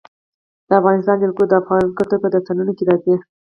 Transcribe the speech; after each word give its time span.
د 0.67 0.69
افغانستان 0.79 1.15
جلکو 1.23 1.43
د 1.47 1.53
افغان 1.61 1.83
کلتور 1.97 2.19
په 2.21 2.29
داستانونو 2.33 2.71
کې 2.77 2.83
راځي. 2.89 3.15